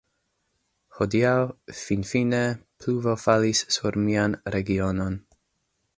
Hodiaŭ, 0.99 1.33
finfine, 1.81 2.41
pluvo 2.85 3.15
falis 3.27 3.63
sur 3.77 4.01
mian 4.09 4.37
regionon. 4.57 5.25